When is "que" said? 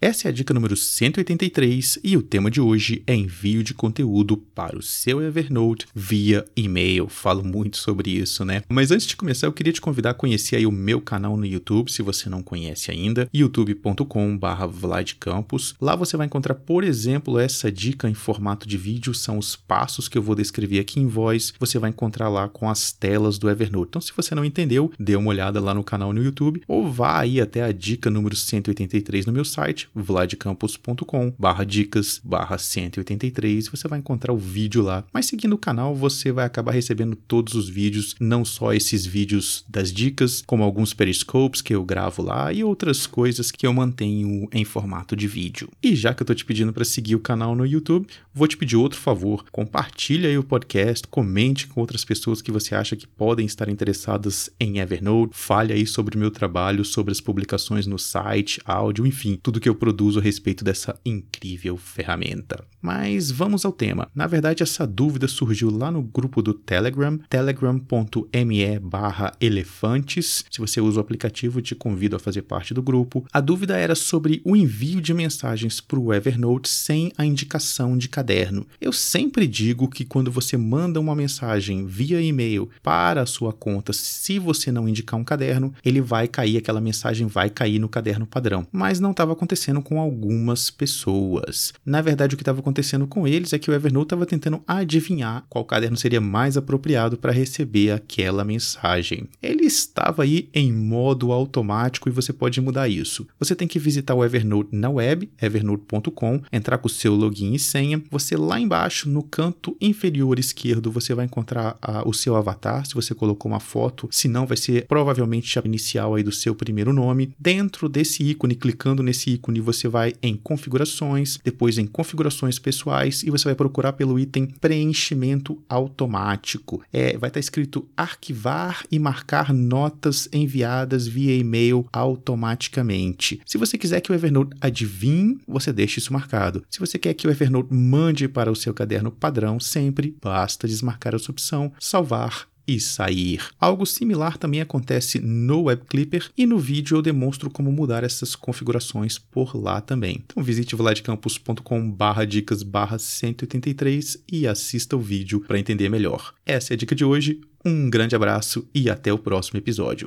20.08-20.16, 41.62-41.74, 43.50-43.66, 46.14-46.22, 52.40-52.52, 52.96-53.06, 59.60-59.68, 79.88-80.04, 92.36-92.42, 93.58-93.70, 103.68-103.78, 134.00-134.12, 137.14-137.26